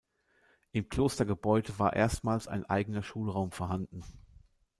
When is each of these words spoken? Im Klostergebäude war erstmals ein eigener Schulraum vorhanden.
Im 0.71 0.89
Klostergebäude 0.89 1.77
war 1.77 1.95
erstmals 1.95 2.47
ein 2.47 2.65
eigener 2.65 3.03
Schulraum 3.03 3.51
vorhanden. 3.51 4.03